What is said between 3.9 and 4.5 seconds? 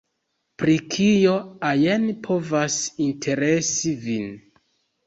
vin.